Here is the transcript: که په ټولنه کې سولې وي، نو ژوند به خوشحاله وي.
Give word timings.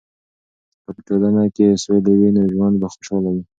که 0.83 0.89
په 0.95 1.01
ټولنه 1.07 1.43
کې 1.55 1.79
سولې 1.83 2.13
وي، 2.19 2.29
نو 2.35 2.41
ژوند 2.53 2.75
به 2.81 2.87
خوشحاله 2.93 3.29
وي. 3.33 3.43